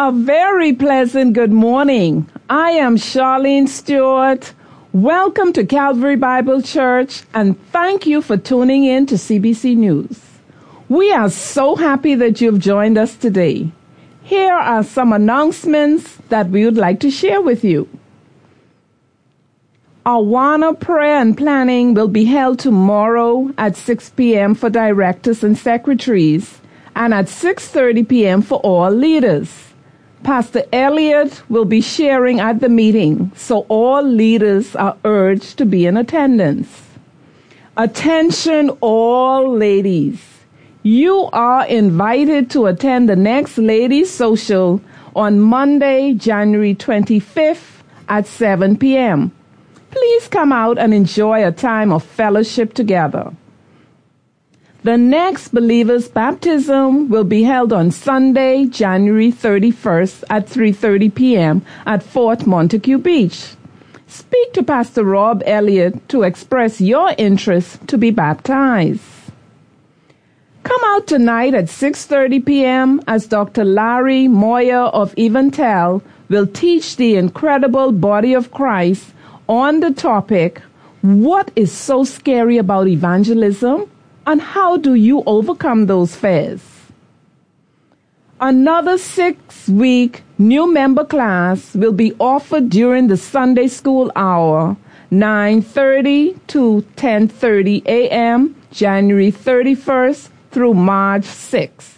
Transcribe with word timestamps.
A 0.00 0.12
very 0.12 0.72
pleasant 0.72 1.32
good 1.32 1.50
morning. 1.50 2.30
I 2.48 2.70
am 2.70 2.96
Charlene 2.96 3.66
Stewart. 3.66 4.52
Welcome 4.92 5.52
to 5.54 5.66
Calvary 5.66 6.14
Bible 6.14 6.62
Church 6.62 7.24
and 7.34 7.60
thank 7.72 8.06
you 8.06 8.22
for 8.22 8.36
tuning 8.36 8.84
in 8.84 9.06
to 9.06 9.16
CBC 9.16 9.76
News. 9.76 10.20
We 10.88 11.10
are 11.10 11.28
so 11.28 11.74
happy 11.74 12.14
that 12.14 12.40
you've 12.40 12.60
joined 12.60 12.96
us 12.96 13.16
today. 13.16 13.72
Here 14.22 14.54
are 14.54 14.84
some 14.84 15.12
announcements 15.12 16.14
that 16.28 16.48
we 16.48 16.64
would 16.64 16.76
like 16.76 17.00
to 17.00 17.10
share 17.10 17.42
with 17.42 17.64
you. 17.64 17.88
Awana 20.06 20.78
prayer 20.78 21.20
and 21.20 21.36
planning 21.36 21.94
will 21.94 22.06
be 22.06 22.24
held 22.24 22.60
tomorrow 22.60 23.52
at 23.58 23.74
6 23.74 24.10
p.m. 24.10 24.54
for 24.54 24.70
directors 24.70 25.42
and 25.42 25.58
secretaries 25.58 26.60
and 26.94 27.12
at 27.12 27.26
6:30 27.26 28.08
p.m. 28.08 28.42
for 28.42 28.60
all 28.60 28.92
leaders. 28.92 29.67
Pastor 30.22 30.64
Elliott 30.72 31.42
will 31.48 31.64
be 31.64 31.80
sharing 31.80 32.40
at 32.40 32.60
the 32.60 32.68
meeting, 32.68 33.32
so 33.34 33.64
all 33.68 34.02
leaders 34.02 34.74
are 34.76 34.96
urged 35.04 35.58
to 35.58 35.64
be 35.64 35.86
in 35.86 35.96
attendance. 35.96 36.82
Attention, 37.76 38.70
all 38.80 39.56
ladies. 39.56 40.20
You 40.82 41.28
are 41.32 41.66
invited 41.66 42.50
to 42.50 42.66
attend 42.66 43.08
the 43.08 43.16
next 43.16 43.58
Ladies 43.58 44.10
Social 44.10 44.80
on 45.14 45.40
Monday, 45.40 46.14
January 46.14 46.74
25th 46.74 47.82
at 48.08 48.26
7 48.26 48.76
p.m. 48.76 49.32
Please 49.90 50.28
come 50.28 50.52
out 50.52 50.78
and 50.78 50.92
enjoy 50.92 51.46
a 51.46 51.52
time 51.52 51.92
of 51.92 52.02
fellowship 52.02 52.74
together. 52.74 53.32
The 54.84 54.96
next 54.96 55.48
believer's 55.48 56.06
baptism 56.06 57.08
will 57.08 57.24
be 57.24 57.42
held 57.42 57.72
on 57.72 57.90
Sunday, 57.90 58.64
January 58.66 59.32
31st 59.32 60.22
at 60.30 60.46
3:30 60.46 61.12
p.m. 61.12 61.62
at 61.84 62.04
Fort 62.04 62.46
Montague 62.46 62.98
Beach. 62.98 63.56
Speak 64.06 64.52
to 64.52 64.62
Pastor 64.62 65.02
Rob 65.02 65.42
Elliott 65.44 66.08
to 66.10 66.22
express 66.22 66.80
your 66.80 67.12
interest 67.18 67.88
to 67.88 67.98
be 67.98 68.12
baptized. 68.12 69.02
Come 70.62 70.80
out 70.86 71.08
tonight 71.08 71.54
at 71.54 71.64
6:30 71.64 72.46
p.m. 72.46 73.00
as 73.08 73.26
Dr. 73.26 73.64
Larry 73.64 74.28
Moyer 74.28 74.94
of 74.94 75.12
EvanTell 75.16 76.02
will 76.28 76.46
teach 76.46 76.94
the 76.96 77.16
incredible 77.16 77.90
body 77.90 78.32
of 78.32 78.52
Christ 78.52 79.12
on 79.48 79.80
the 79.80 79.90
topic 79.90 80.62
what 81.02 81.50
is 81.56 81.72
so 81.72 82.04
scary 82.04 82.58
about 82.58 82.86
evangelism? 82.86 83.90
And 84.28 84.42
how 84.42 84.76
do 84.76 84.92
you 84.92 85.22
overcome 85.24 85.86
those 85.86 86.14
fears? 86.14 86.60
Another 88.38 88.98
six 88.98 89.70
week 89.70 90.22
new 90.36 90.70
member 90.70 91.02
class 91.02 91.74
will 91.74 91.94
be 91.94 92.12
offered 92.20 92.68
during 92.68 93.06
the 93.06 93.16
Sunday 93.16 93.68
school 93.68 94.12
hour, 94.14 94.76
9.30 95.10 96.38
to 96.48 96.84
10.30 96.96 97.86
a.m., 97.86 98.54
January 98.70 99.32
31st 99.32 100.28
through 100.50 100.74
March 100.74 101.24
6th. 101.24 101.94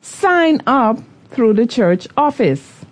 Sign 0.00 0.62
up 0.68 1.00
through 1.32 1.54
the 1.54 1.66
church 1.66 2.06
office. 2.16 2.86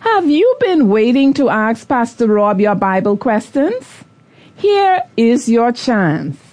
Have 0.00 0.30
you 0.30 0.56
been 0.60 0.88
waiting 0.88 1.34
to 1.34 1.50
ask 1.50 1.86
Pastor 1.86 2.26
Rob 2.26 2.58
your 2.58 2.74
Bible 2.74 3.18
questions? 3.18 3.84
Here 4.56 5.02
is 5.18 5.46
your 5.46 5.72
chance. 5.72 6.47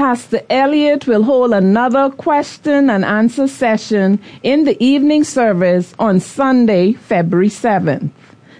Pastor 0.00 0.40
Elliott 0.48 1.06
will 1.06 1.24
hold 1.24 1.52
another 1.52 2.08
question 2.08 2.88
and 2.88 3.04
answer 3.04 3.46
session 3.46 4.18
in 4.42 4.64
the 4.64 4.82
evening 4.82 5.24
service 5.24 5.92
on 5.98 6.20
Sunday, 6.20 6.94
February 6.94 7.50
7th. 7.50 8.10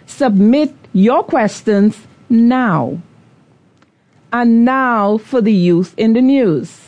Submit 0.05 0.75
your 0.93 1.23
questions 1.23 1.97
now. 2.29 3.01
And 4.35 4.67
now 4.67 5.17
for 5.17 5.41
the 5.41 5.55
youth 5.55 5.95
in 5.97 6.13
the 6.13 6.21
news. 6.21 6.79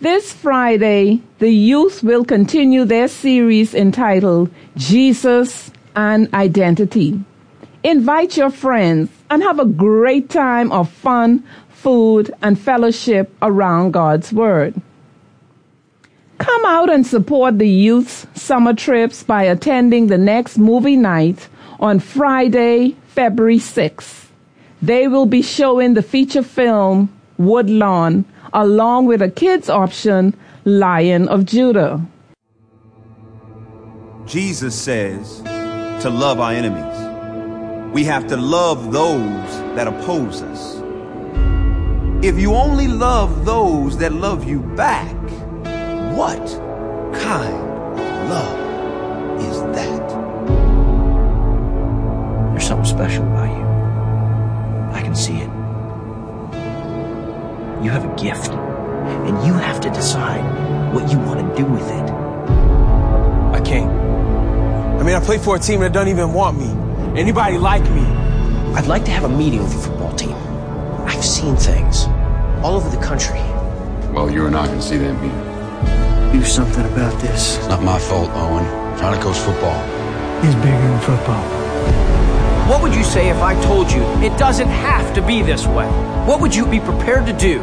This 0.00 0.32
Friday, 0.32 1.22
the 1.38 1.52
youth 1.52 2.02
will 2.02 2.24
continue 2.24 2.84
their 2.84 3.06
series 3.06 3.74
entitled 3.74 4.50
Jesus 4.76 5.70
and 5.94 6.28
Identity. 6.34 7.22
Invite 7.84 8.36
your 8.36 8.50
friends 8.50 9.08
and 9.30 9.40
have 9.44 9.60
a 9.60 9.64
great 9.64 10.30
time 10.30 10.72
of 10.72 10.90
fun 10.90 11.44
food, 11.82 12.32
and 12.42 12.56
fellowship 12.56 13.34
around 13.42 13.90
God's 13.90 14.32
Word. 14.32 14.80
Come 16.38 16.64
out 16.64 16.90
and 16.90 17.04
support 17.04 17.58
the 17.58 17.68
youth's 17.68 18.26
summer 18.34 18.72
trips 18.72 19.24
by 19.24 19.42
attending 19.42 20.06
the 20.06 20.18
next 20.18 20.58
movie 20.58 20.96
night 20.96 21.48
on 21.80 21.98
Friday, 21.98 22.94
February 23.08 23.58
6th. 23.58 24.26
They 24.80 25.08
will 25.08 25.26
be 25.26 25.42
showing 25.42 25.94
the 25.94 26.02
feature 26.02 26.42
film 26.42 27.12
Woodlawn 27.36 28.24
along 28.52 29.06
with 29.06 29.22
a 29.22 29.30
kids 29.30 29.68
option 29.68 30.36
Lion 30.64 31.28
of 31.28 31.44
Judah. 31.44 32.00
Jesus 34.26 34.74
says 34.74 35.42
to 36.02 36.10
love 36.10 36.38
our 36.38 36.52
enemies. 36.52 37.92
We 37.92 38.04
have 38.04 38.28
to 38.28 38.36
love 38.36 38.92
those 38.92 39.76
that 39.76 39.88
oppose 39.88 40.42
us. 40.42 40.81
If 42.22 42.38
you 42.38 42.54
only 42.54 42.86
love 42.86 43.44
those 43.44 43.98
that 43.98 44.12
love 44.12 44.48
you 44.48 44.60
back, 44.60 45.12
what 46.16 46.38
kind 47.20 47.52
of 47.52 48.28
love 48.30 49.40
is 49.40 49.60
that? 49.76 50.08
There's 52.52 52.64
something 52.64 52.86
special 52.86 53.24
about 53.24 53.50
you. 53.50 53.64
I 54.96 55.02
can 55.02 55.16
see 55.16 55.38
it. 55.38 55.50
You 57.82 57.90
have 57.90 58.04
a 58.04 58.14
gift, 58.14 58.52
and 58.52 59.44
you 59.44 59.54
have 59.54 59.80
to 59.80 59.90
decide 59.90 60.94
what 60.94 61.10
you 61.10 61.18
want 61.18 61.40
to 61.40 61.56
do 61.60 61.68
with 61.68 61.90
it. 61.90 62.10
I 63.52 63.60
can't. 63.64 63.90
I 63.90 65.02
mean, 65.02 65.16
I 65.16 65.20
play 65.20 65.38
for 65.38 65.56
a 65.56 65.58
team 65.58 65.80
that 65.80 65.92
doesn't 65.92 66.06
even 66.06 66.32
want 66.32 66.56
me. 66.56 66.70
Anybody 67.20 67.58
like 67.58 67.82
me? 67.90 68.02
I'd 68.76 68.86
like 68.86 69.04
to 69.06 69.10
have 69.10 69.24
a 69.24 69.28
meeting 69.28 69.64
with 69.64 69.84
team. 69.84 70.01
I've 71.22 71.28
seen 71.28 71.54
things 71.54 72.06
all 72.64 72.74
over 72.74 72.88
the 72.88 73.00
country. 73.00 73.38
Well, 74.12 74.28
you 74.28 74.46
and 74.46 74.56
I 74.56 74.66
can 74.66 74.82
see 74.82 74.96
them 74.96 75.16
here. 75.22 76.32
Do 76.32 76.44
something 76.44 76.84
about 76.84 77.14
this. 77.20 77.58
It's 77.58 77.68
not 77.68 77.80
my 77.80 77.96
fault, 77.96 78.28
Owen. 78.32 78.64
Trying 78.98 79.20
to 79.20 79.32
football. 79.32 79.80
Is 80.42 80.56
bigger 80.56 80.72
than 80.72 80.98
football. 80.98 81.44
What 82.68 82.82
would 82.82 82.92
you 82.92 83.04
say 83.04 83.28
if 83.28 83.36
I 83.36 83.54
told 83.62 83.92
you 83.92 84.02
it 84.20 84.36
doesn't 84.36 84.66
have 84.66 85.14
to 85.14 85.22
be 85.24 85.42
this 85.42 85.64
way? 85.64 85.86
What 86.26 86.40
would 86.40 86.52
you 86.52 86.66
be 86.66 86.80
prepared 86.80 87.24
to 87.26 87.32
do? 87.32 87.60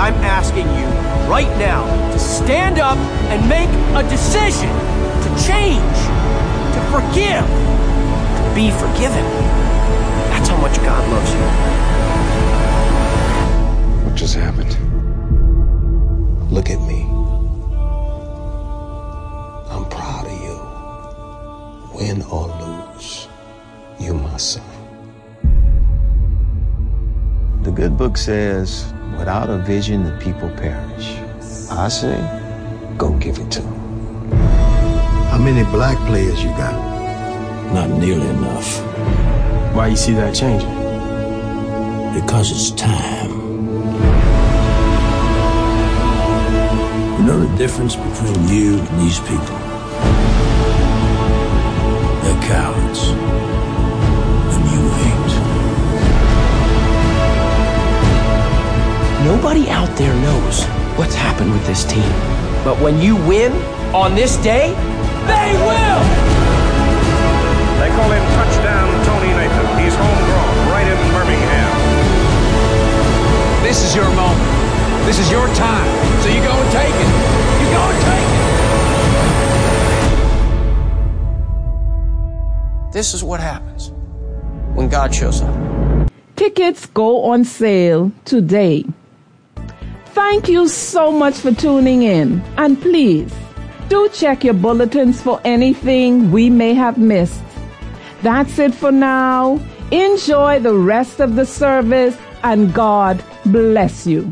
I'm 0.00 0.14
asking 0.24 0.64
you 0.68 0.86
right 1.28 1.52
now 1.58 1.84
to 2.12 2.18
stand 2.18 2.78
up 2.78 2.96
and 3.28 3.46
make 3.50 3.68
a 3.68 4.02
decision 4.08 4.70
to 4.72 5.28
change, 5.44 5.98
to 6.72 6.80
forgive, 6.88 7.44
to 7.44 8.52
be 8.54 8.70
forgiven. 8.70 9.28
That's 10.32 10.48
how 10.48 10.56
much 10.56 10.76
God 10.78 11.06
loves 11.12 11.34
you 11.34 11.82
just 14.14 14.34
happened. 14.34 14.76
Look 16.52 16.70
at 16.70 16.80
me. 16.80 17.02
I'm 19.70 19.86
proud 19.88 20.26
of 20.26 20.32
you. 20.32 21.98
Win 21.98 22.22
or 22.22 22.48
lose, 22.60 23.28
you 23.98 24.14
my 24.14 24.36
son. 24.36 24.62
The 27.62 27.70
good 27.70 27.96
book 27.96 28.16
says, 28.16 28.92
without 29.18 29.48
a 29.48 29.58
vision, 29.58 30.04
the 30.04 30.16
people 30.18 30.50
perish. 30.50 31.16
I 31.70 31.88
say, 31.88 32.18
go 32.98 33.12
give 33.18 33.38
it 33.38 33.50
to 33.52 33.62
them. 33.62 34.30
How 35.30 35.38
many 35.38 35.64
black 35.70 35.96
players 36.06 36.42
you 36.42 36.50
got? 36.50 36.74
Not 37.72 37.88
nearly 37.88 38.26
enough. 38.28 38.82
Why 39.74 39.88
you 39.88 39.96
see 39.96 40.12
that 40.14 40.34
changing? 40.34 40.74
Because 42.20 42.50
it's 42.50 42.70
time. 42.72 43.41
Know 47.32 47.46
the 47.46 47.56
difference 47.56 47.96
between 47.96 48.36
you 48.46 48.78
and 48.78 49.00
these 49.00 49.18
people? 49.20 49.56
They're 52.20 52.42
cowards. 52.44 53.08
And 54.52 54.64
you 54.72 54.82
ain't. 55.06 55.32
Nobody 59.24 59.70
out 59.70 59.96
there 59.96 60.14
knows 60.20 60.64
what's 60.98 61.14
happened 61.14 61.52
with 61.52 61.66
this 61.66 61.84
team. 61.84 62.12
But 62.64 62.78
when 62.82 63.00
you 63.00 63.16
win 63.16 63.52
on 63.94 64.14
this 64.14 64.36
day, 64.38 64.74
they 65.24 65.56
will! 65.64 66.02
They 67.80 67.88
call 67.96 68.10
him 68.12 68.24
Touchdown 68.36 68.88
Tony 69.06 69.32
Nathan. 69.32 69.66
He's 69.80 69.94
homegrown, 69.96 70.68
right 70.68 70.86
in 70.86 70.98
Birmingham. 71.14 71.72
This 73.62 73.82
is 73.84 73.96
your 73.96 74.10
moment. 74.14 74.61
This 75.04 75.18
is 75.18 75.30
your 75.30 75.46
time. 75.54 76.20
So 76.22 76.28
you 76.28 76.40
go 76.42 76.52
and 76.52 76.70
take 76.72 76.94
it. 76.94 77.08
You 77.60 77.68
go 77.70 77.82
and 77.90 78.02
take 78.04 78.28
it. 78.28 78.42
This 82.92 83.14
is 83.14 83.24
what 83.24 83.40
happens 83.40 83.90
when 84.74 84.88
God 84.88 85.14
shows 85.14 85.42
up. 85.42 86.10
Tickets 86.36 86.86
go 86.86 87.24
on 87.24 87.44
sale 87.44 88.12
today. 88.24 88.84
Thank 90.06 90.48
you 90.48 90.68
so 90.68 91.10
much 91.10 91.34
for 91.34 91.52
tuning 91.52 92.02
in. 92.02 92.40
And 92.56 92.80
please, 92.80 93.34
do 93.88 94.08
check 94.10 94.44
your 94.44 94.54
bulletins 94.54 95.20
for 95.20 95.40
anything 95.44 96.30
we 96.30 96.48
may 96.48 96.74
have 96.74 96.96
missed. 96.96 97.42
That's 98.22 98.58
it 98.58 98.74
for 98.74 98.92
now. 98.92 99.58
Enjoy 99.90 100.60
the 100.60 100.74
rest 100.74 101.18
of 101.20 101.34
the 101.34 101.44
service 101.44 102.16
and 102.42 102.72
God 102.72 103.22
bless 103.46 104.06
you. 104.06 104.30